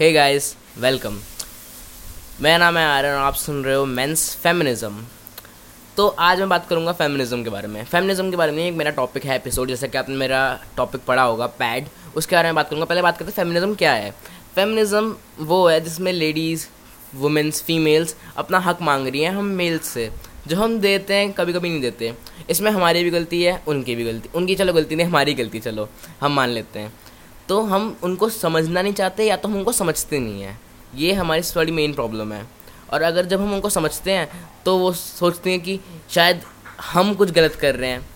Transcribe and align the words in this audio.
Hey 0.00 0.12
guys 0.12 0.56
welcome 0.78 1.14
मेरा 2.42 2.56
नाम 2.58 2.76
है 2.78 2.84
आर्यन 2.86 3.12
और 3.12 3.18
आप 3.18 3.34
सुन 3.34 3.64
रहे 3.64 3.74
हो 3.74 3.84
मेंस 3.84 4.36
फेमिनिज्म 4.36 5.04
तो 5.96 6.08
आज 6.08 6.38
मैं 6.38 6.48
बात 6.48 6.68
करूँगा 6.68 6.92
फेमिनिज्म 6.92 7.44
के 7.44 7.50
बारे 7.50 7.68
में। 7.68 7.84
फेमिनिज्म 7.84 8.30
के 8.30 8.36
बारे 8.36 8.52
में 8.52 8.66
एक 8.66 8.74
मेरा 8.74 8.90
टॉपिक 8.90 9.24
है 9.24 9.36
एपिसोड 9.36 9.68
जैसे 9.68 9.88
कि 9.88 9.98
आपने 9.98 10.16
मेरा 10.16 10.40
टॉपिक 10.76 11.00
पढ़ा 11.00 11.22
होगा 11.22 11.46
पैड 11.46 11.86
उसके 12.16 12.36
बारे 12.36 12.48
में 12.48 12.54
बात 12.54 12.68
करूँगा। 12.68 12.84
पहले 12.84 13.02
बात 13.02 13.18
करते 13.18 13.30
हैं 13.30 13.36
फेमिनिज्म 13.36 13.74
क्या 13.74 13.92
है। 13.92 14.10
फेमिनिज्म 14.54 15.16
वो 15.38 15.68
है 15.68 15.80
जिसमें 15.80 16.12
लेडीज़ 16.12 16.66
वुमेंस 17.14 17.62
फीमेल्स 17.62 18.16
अपना 18.36 18.58
हक 18.58 18.82
मांग 18.82 19.08
रही 19.08 19.22
हैं 19.22 19.30
हम 19.30 19.44
मेल्स 19.44 19.88
से, 19.88 20.10
जो 20.46 20.56
हम 20.56 20.78
देते 20.80 21.14
हैं 21.14 21.32
कभी 21.32 21.52
कभी 21.52 21.68
नहीं 21.68 21.80
देते। 21.80 22.14
इसमें 22.50 22.70
हमारी 22.70 23.04
भी 23.04 23.10
गलती 23.10 23.42
है, 23.42 23.62
उनकी 23.66 23.94
भी 23.94 24.04
गलती। 24.04 24.28
उनकी 24.34 24.54
चलो 24.54 24.72
गलती 24.72 24.96
नहीं, 24.96 25.06
हमारी 25.06 25.34
गलती, 25.34 25.60
चलो। 25.60 25.88
हम 26.20 26.32
मान 26.32 26.48
लेते 26.48 26.78
हैं। 26.78 26.92
तो 27.48 27.60
हम 27.62 27.96
उनको 28.02 28.28
समझना 28.28 28.82
नहीं 28.82 28.92
चाहते 28.92 29.24
या 29.24 29.36
तो 29.36 29.48
हम 29.48 29.56
उनको 29.56 29.72
समझते 29.72 30.18
नहीं 30.18 30.42
हैं। 30.42 30.60
ये 30.94 31.12
हमारी 31.12 31.42
बड़ी 31.56 31.72
मेन 31.72 31.92
प्रॉब्लम 31.92 32.32
है। 32.32 32.46
और 32.92 33.02
अगर 33.02 33.24
जब 33.24 33.40
हम 33.40 33.52
उनको 33.54 33.70
समझते 33.70 34.12
हैं 34.12 34.28
तो 34.64 34.76
वो 34.78 34.92
सोचते 34.92 35.50
हैं 35.50 35.60
कि 35.60 35.78
शायद 36.10 36.42
हम 36.82 37.14
कुछ 37.14 37.30
गलत 37.30 37.54
कर 37.54 37.74
रहे 37.74 37.90
हैं। 37.90 38.08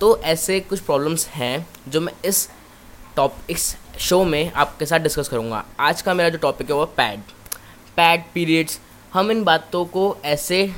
तो 0.00 0.16
ऐसे 0.18 0.60
कुछ 0.60 0.80
प्रॉब्लम्स 0.80 1.26
हैं, 1.26 1.66
जो 1.88 2.00
मैं 2.00 2.12
इस 2.24 2.48
टॉप 3.16 3.36
इस 3.50 3.76
शो 4.00 4.22
में 4.24 4.52
आपके 4.52 4.86
साथ 4.86 4.98
डिस्कस 4.98 5.28
करूँगा। 5.28 5.64
आज 5.80 6.02
का 6.02 6.14
मेरा 6.14 6.28
जो 6.28 6.38
टॉपिक 6.38 6.70
है, 6.70 6.76
वो 6.76 6.84
पैड 6.86 7.20
पैड 7.96 8.24
पीरियड्स 8.34 8.78
हम 9.14 9.30
इन 9.30 9.42
बातों 9.44 9.84
को 9.84 10.16
ऐसे 10.24 10.72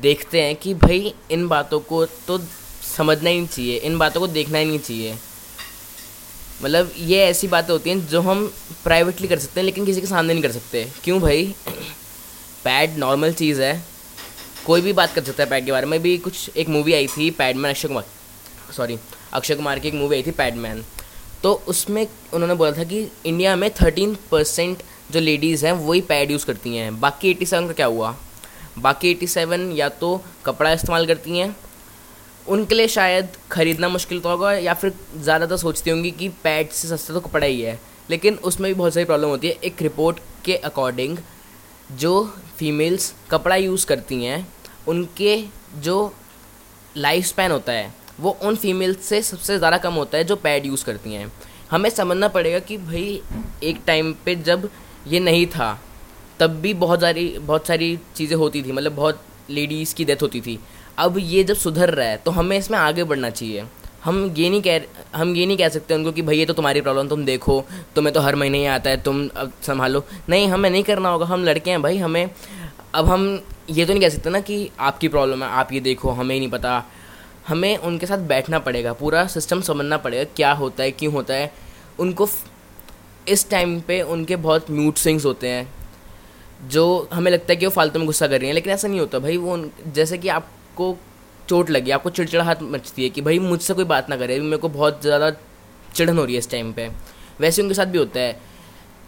देखते 0.00 0.42
हैं 0.42 0.56
कि 0.56 0.74
भाई, 0.74 1.14
इन 1.30 1.46
बातों 1.48 1.80
को 1.80 2.04
तो 2.06 2.38
समझना 2.96 3.30
ही 3.30 3.36
नहीं 3.36 3.48
चाहिए। 3.48 3.76
इन 3.76 3.98
बातों 3.98 4.20
को 4.20 4.26
देखना 4.26 4.58
ही 4.58 4.64
नहीं 4.64 4.78
चाहिए। 4.78 5.16
मतलब 6.62 6.92
ये 6.96 7.24
ऐसी 7.24 7.48
बातें 7.48 7.72
होती 7.72 7.90
हैं 7.90 8.06
जो 8.08 8.20
हम 8.20 8.46
प्राइवेटली 8.84 9.28
कर 9.28 9.38
सकते 9.38 9.60
हैं, 9.60 9.64
लेकिन 9.64 9.84
किसी 9.86 10.00
के 10.00 10.06
सामने 10.06 10.32
नहीं 10.32 10.42
कर 10.42 10.52
सकते। 10.52 10.84
क्यों 11.04 11.20
भाई? 11.20 11.54
पैड 12.64 12.96
नॉर्मल 12.98 13.32
चीज़ 13.32 13.62
है। 13.62 13.82
कोई 14.66 14.80
भी 14.80 14.92
बात 14.92 15.14
कर 15.14 15.24
सकता 15.24 15.42
है 15.42 15.50
पैड 15.50 15.64
के 15.64 15.72
बारे 15.72 15.86
में। 15.86 16.00
भी 16.02 16.16
कुछ 16.18 16.50
एक 16.56 16.68
मूवी 16.68 16.92
आई 16.92 17.06
थी 17.06 17.30
पैडमैन 17.30 17.72
अक्षय 17.72 17.88
कुमार 17.88 18.04
सॉरी 18.76 18.98
अक्षय 19.32 19.54
कुमार 19.54 19.78
की 19.78 19.88
एक 19.88 19.94
मूवी 19.94 20.16
आई 20.16 20.22
थी 20.22 20.30
पैडमैन 20.30 20.84
तो 21.42 21.52
उसमें 21.68 22.06
उन्होंने 22.32 22.54
बोला 22.54 22.72
था 22.78 22.84
कि 22.84 23.06
इंडिया 23.26 23.54
में 23.56 23.70
थर्टीन 23.70 24.16
परसेंट 24.30 24.82
जो 25.10 25.20
लेडीज़ 25.20 25.64
हैं, 25.66 25.72
वही 25.72 26.00
पैड 26.00 26.30
यूज़ 26.30 26.46
करती 26.46 26.76
हैं। 26.76 27.00
बाकी 27.00 27.30
एटी 27.30 27.46
सेवन 27.46 27.66
का 27.66 27.72
क्या 27.72 27.86
हुआ? 27.86 28.14
बाकी 28.78 29.10
एटी 29.10 29.26
सेवन 29.26 29.70
या 29.72 29.88
तो 29.88 30.20
कपड़ा 30.44 30.72
इस्तेमाल 30.72 31.06
करती 31.06 31.38
हैं 31.38 31.56
उनके 32.48 32.74
लिए 32.74 32.88
शायद 32.88 33.28
ख़रीदना 33.52 33.88
मुश्किल 33.88 34.20
तो 34.20 34.28
होगा, 34.28 34.52
या 34.52 34.74
फिर 34.74 34.92
ज़्यादातर 35.16 35.56
सोचती 35.56 35.90
होंगी 35.90 36.10
कि 36.10 36.28
पैड 36.44 36.70
से 36.70 36.88
सस्ता 36.88 37.14
तो 37.14 37.20
कपड़ा 37.20 37.46
ही 37.46 37.60
है। 37.60 37.78
लेकिन 38.10 38.34
उसमें 38.42 38.70
भी 38.70 38.74
बहुत 38.74 38.94
सारी 38.94 39.04
प्रॉब्लम 39.06 39.28
होती 39.28 39.48
है। 39.48 39.58
एक 39.64 39.82
रिपोर्ट 39.82 40.18
के 40.44 40.56
अकॉर्डिंग 40.56 41.18
जो 41.92 42.24
फीमेल्स 42.58 43.12
कपड़ा 43.30 43.56
यूज़ 43.56 43.86
करती 43.86 44.24
हैं, 44.24 44.46
उनके 44.88 45.42
जो 45.78 46.14
लाइफ 46.96 47.24
स्पैन 47.26 47.50
होता 47.50 47.72
है, 47.72 47.92
वो 48.20 48.30
उन 48.42 48.56
फीमेल्स 48.56 49.04
से 49.04 49.20
सबसे 49.22 49.58
ज़्यादा 49.58 49.78
कम 49.78 49.94
होता 49.94 50.18
है 50.18 50.24
जो 50.24 50.36
पैड 50.38 50.66
यूज़ 50.66 50.84
करती 50.84 51.14
हैं। 51.14 51.32
हमें 51.70 51.90
समझना 51.90 52.28
पड़ेगा 52.28 52.58
कि 52.60 52.76
भाई, 52.78 53.20
एक 53.62 53.80
टाइम 53.86 54.12
पे 54.24 54.34
जब 54.36 54.68
ये 55.08 55.20
नहीं 55.20 55.46
था, 55.48 55.78
तब 56.40 56.50
भी 56.60 56.74
बहुत 56.76 57.00
सारी 57.00 57.28
बहुत 57.38 57.66
सारी 57.66 57.98
चीज़ें 58.16 58.36
होती 58.36 58.62
थी। 58.62 58.72
मतलब 58.72 58.92
बहुत 58.92 59.22
लेडीज़ 59.50 59.94
की 59.94 60.04
डेथ 60.04 60.22
होती 60.22 60.40
थी। 60.40 60.58
अब 60.98 61.18
ये 61.18 61.42
जब 61.44 61.56
सुधर 61.56 61.90
रहा 61.90 62.06
है 62.08 62.16
तो 62.16 62.30
हमें 62.30 62.56
इसमें 62.58 62.78
आगे 62.78 63.04
बढ़ना 63.04 63.30
चाहिए। 63.30 63.64
हम 64.04 64.34
ये 64.36 64.48
नहीं 64.50 64.62
कह, 64.62 64.80
हम 65.14 65.34
ये 65.36 65.46
नहीं 65.46 65.56
कह 65.56 65.68
सकते 65.68 65.94
उनको 65.94 66.12
कि 66.12 66.22
भाई 66.22 66.36
ये 66.38 66.44
तो 66.46 66.52
तुम्हारी 66.52 66.80
प्रॉब्लम 66.80 67.08
तुम 67.08 67.24
देखो, 67.24 67.64
तुम्हें 67.94 68.12
तो 68.14 68.20
हर 68.20 68.36
महीने 68.36 68.58
ही 68.58 68.66
आता 68.66 68.90
है, 68.90 69.02
तुम 69.02 69.28
अब 69.28 69.52
संभालो। 69.62 70.04
नहीं, 70.28 70.48
हमें 70.48 70.68
नहीं 70.70 70.82
करना 70.82 71.08
होगा, 71.08 71.26
हम 71.26 71.44
लड़के 71.44 71.70
हैं 71.70 71.82
भाई, 71.82 71.98
हमें, 71.98 72.30
अब 72.94 73.08
हम 73.08 73.42
ये 73.70 73.84
तो 73.84 73.92
नहीं 73.92 74.02
कह 74.02 74.08
सकते 74.08 74.30
ना 74.30 74.40
कि 74.40 74.70
आपकी 74.80 75.08
प्रॉब्लम 75.08 75.42
है, 75.42 75.48
आप 75.50 75.72
ये 75.72 75.80
देखो, 75.80 76.10
हमें 76.10 76.34
ही 76.34 76.40
नहीं 76.40 76.50
पता। 76.50 76.84
हमें 77.48 77.76
उनके 77.76 78.06
साथ 78.06 78.18
बैठना 78.18 78.58
पड़ेगा, 78.58 78.92
पूरा 78.92 79.26
सिस्टम 79.26 79.60
समझना 79.60 79.96
पड़ेगा, 79.96 80.24
क्या 80.36 80.52
होता 80.52 80.82
है, 80.82 80.90
क्यों 80.90 81.12
होता 81.12 81.34
है। 81.34 81.52
उनको 81.98 82.28
इस 83.28 83.48
टाइम 83.50 83.80
पे 83.80 84.00
उनके 84.02 84.36
बहुत 84.36 84.70
म्यूट 84.70 84.98
स्विंग्स 84.98 85.24
होते 85.24 85.48
हैं। 85.48 85.66
जो 86.60 87.08
हमें 87.12 87.30
लगता 87.32 87.52
है 87.52 87.56
कि 87.56 87.66
वो 87.66 87.70
फालतू 87.70 87.98
में 87.98 88.06
गुस्सा 88.06 88.26
कर 88.26 88.38
रही 88.38 88.46
हैं, 88.46 88.54
लेकिन 88.54 88.72
ऐसा 88.72 88.88
नहीं 88.88 89.00
होता। 89.00 89.18
भाई, 89.18 89.36
वो 89.36 89.58
जैसे 89.86 90.18
कि 90.18 90.28
आपको 90.28 90.96
चोट 91.48 91.70
लगी, 91.70 91.90
आपको 91.90 92.10
चिड़चिड़ाहट 92.10 92.62
मचती 92.62 93.02
है 93.02 93.10
कि, 93.10 93.20
भाई, 93.20 93.38
मुझसे 93.38 93.74
कोई 93.74 93.84
बात 93.84 94.10
ना 94.10 94.16
करे, 94.16 94.40
मेरे 94.40 94.56
को 94.56 94.68
बहुत 94.68 95.02
ज़्यादा 95.02 95.30
चिड़न 95.94 96.18
हो 96.18 96.24
रही 96.24 96.34
है 96.34 96.38
इस 96.38 96.50
टाइम 96.50 96.72
पे। 96.72 96.88
वैसे 97.40 97.62
उनके 97.62 97.74
साथ 97.74 97.86
भी 97.86 97.98
होता 97.98 98.20
है। 98.20 98.40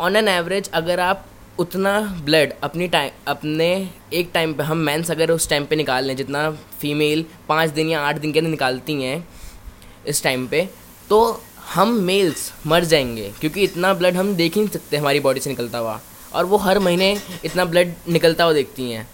ऑन 0.01 0.17
एन 0.17 0.29
एवरेज 0.29 0.71
अगर 0.71 1.01
आप 1.01 1.27
उतना 1.59 2.01
ब्लड 2.25 2.53
अपनी 2.63 2.89
टाइम 2.89 3.11
अपने 3.29 3.67
एक 4.13 4.31
टाइम 4.35 4.55
पे, 4.55 4.63
हम 4.63 4.79
मैंस 4.79 5.11
अगर 5.11 5.31
उस 5.31 5.49
टाइम 5.49 5.65
पे 5.65 5.77
निकाल 5.77 6.05
लें, 6.05 6.17
जितना 6.17 6.51
फीमेल 6.81 7.25
पाँच 7.49 7.71
दिन 7.71 7.89
या 7.89 8.01
आठ 8.01 8.19
दिन 8.19 8.33
के 8.33 8.39
अंदर 8.39 8.51
निकालती 8.51 9.03
हैं 9.03 9.27
इस 10.07 10.23
टाइम 10.23 10.47
पे 10.47 10.69
तो 11.09 11.43
हम 11.75 11.89
मेल्स 12.03 12.53
मर 12.67 12.85
जाएँगे, 12.85 13.33
क्योंकि 13.41 13.63
इतना 13.63 13.93
ब्लड 13.95 14.17
हम 14.17 14.35
देख 14.35 14.55
ही 14.55 14.61
नहीं 14.61 14.71
सकते, 14.71 14.97
हमारी 14.97 15.21
बॉडी 15.21 15.41
से 15.41 15.51
निकलता 15.51 15.79
हुआ। 15.79 16.01
और 16.35 16.45
वो 16.45 16.57
हर 16.57 16.79
महीने 16.79 17.17
इतना 17.45 17.65
ब्लड 17.65 17.93
निकलता 18.09 18.45
हुआ 18.45 18.53
देखती 18.53 18.91
हैं। 18.91 19.09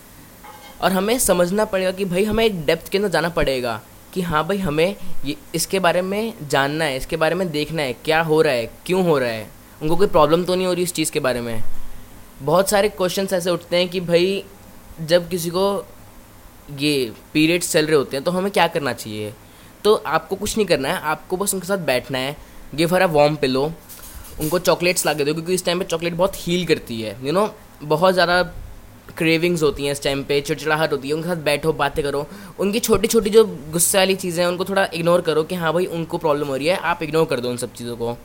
और 0.80 0.92
हमें 0.92 1.18
समझना 1.18 1.64
पड़ेगा 1.64 1.90
कि 1.90 2.04
भाई 2.04 2.24
हमें 2.24 2.44
एक 2.44 2.64
डेप्थ 2.66 2.88
के 2.88 2.98
अंदर 2.98 3.10
जाना 3.10 3.28
पड़ेगा 3.28 3.80
कि 4.14 4.22
हाँ 4.22 4.46
भाई 4.46 4.58
हमें 4.58 4.96
ये, 5.24 5.36
इसके 5.54 5.78
बारे 5.78 6.02
में 6.02 6.48
जानना 6.48 6.84
है, 6.84 6.96
इसके 6.96 7.16
बारे 7.16 7.34
में 7.34 7.50
देखना 7.50 7.82
है, 7.82 7.92
क्या 7.94 8.20
हो 8.22 8.40
रहा 8.42 8.52
है, 8.52 8.66
क्यों 8.86 9.04
हो 9.04 9.18
रहा 9.18 9.30
है। 9.30 9.48
उनको 9.82 9.96
कोई 9.96 10.06
प्रॉब्लम 10.06 10.44
तो 10.44 10.54
नहीं 10.54 10.66
हो 10.66 10.72
रही 10.72 10.82
इस 10.82 10.92
चीज़ 10.92 11.12
के 11.12 11.20
बारे 11.20 11.40
में। 11.40 11.62
बहुत 12.42 12.70
सारे 12.70 12.88
क्वेश्चंस 12.88 13.32
ऐसे 13.32 13.50
उठते 13.50 13.76
हैं 13.76 13.88
कि 13.88 14.00
भाई 14.00 14.44
जब 15.00 15.28
किसी 15.28 15.50
को 15.50 15.84
ये 16.78 17.12
पीरियड्स 17.32 17.72
चल 17.72 17.86
रहे 17.86 17.96
होते 17.96 18.16
हैं 18.16 18.24
तो 18.24 18.30
हमें 18.30 18.50
क्या 18.52 18.66
करना 18.66 18.92
चाहिए? 18.92 19.32
तो 19.84 19.94
आपको 19.94 20.36
कुछ 20.36 20.56
नहीं 20.56 20.66
करना 20.66 20.88
है, 20.88 21.00
आपको 21.00 21.36
बस 21.36 21.54
उनके 21.54 21.66
साथ 21.66 21.78
बैठना 21.86 22.18
है। 22.18 22.36
Give 22.74 22.94
her 22.94 23.02
a 23.02 23.06
warm 23.06 23.36
pillow 23.36 23.72
उनको 24.40 24.58
चॉकलेट्स 24.60 25.06
ला 25.06 25.14
के 25.14 25.24
दो 25.24 25.32
क्योंकि 25.34 25.54
इस 25.54 25.64
टाइम 25.64 25.78
पे 25.78 25.84
चॉकलेट 25.84 26.14
बहुत 26.14 26.36
हील 26.38 26.66
करती 26.66 27.00
है 27.00 27.10
यू 27.12 27.26
you 27.26 27.34
नो 27.34 27.40
know, 27.40 27.52
बहुत 27.82 28.14
ज़्यादा 28.14 28.42
क्रेविंग्स 29.16 29.62
होती 29.62 29.84
हैं 29.84 29.92
इस 29.92 30.02
टाइम 30.02 30.22
पे 30.24 30.40
चिड़चिड़ाहट 30.40 30.92
होती 30.92 31.08
है 31.08 31.14
उनके 31.14 31.28
साथ 31.28 31.42
बैठो 31.44 31.72
बातें 31.72 32.02
करो। 32.04 32.26
उनकी 32.60 32.80
छोटी 32.80 33.08
छोटी 33.08 33.30
जो 33.30 33.44
गुस्से 33.72 33.98
वाली 33.98 34.14
चीज़ें 34.16 34.42
हैं 34.44 34.50
उनको 34.50 34.64
थोड़ा 34.64 34.88
इग्नोर 34.94 35.20
करो 35.20 35.42
कि 35.44 35.54
हाँ 35.54 35.72
भाई 35.72 35.86
उनको 35.88 36.18
प्रॉब्लम 36.18 36.48
हो 36.48 36.56
रही 36.56 36.66
है 36.66 36.76
आप 36.84 37.02
इग्नोर 37.02 37.24
कर 37.26 37.40
दो 37.40 37.50
उन 37.50 37.56
सब 37.56 37.72
चीज़ों 37.72 37.96
को। 37.96 38.16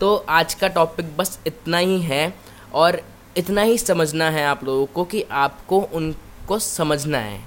तो 0.00 0.14
आज 0.30 0.54
का 0.54 0.68
टॉपिक 0.68 1.16
बस 1.16 1.38
इतना 1.46 1.78
ही 1.78 2.00
है 2.02 2.34
और 2.74 3.00
इतना 3.36 3.62
ही 3.62 3.78
समझना 3.78 4.30
है 4.30 4.44
आप 4.46 4.64
लोगों 4.64 4.86
को 4.86 5.04
कि 5.04 5.24
आपको 5.32 5.80
उनको 5.94 6.58
समझना 6.60 7.18
है। 7.18 7.40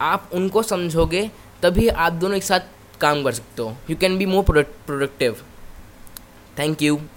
आप 0.00 0.30
उनको 0.34 0.62
समझोगे 0.62 1.30
तभी 1.62 1.88
आप 1.88 2.12
दोनों 2.14 2.36
एक 2.36 2.44
साथ 2.44 2.60
काम 3.00 3.22
कर 3.24 3.32
सकते 3.32 3.62
हो। 3.62 3.76
You 3.90 3.96
can 3.96 4.18
be 4.18 4.26
more 4.26 4.44
productive 4.44 5.36
thank 6.58 6.82
you 6.82 6.98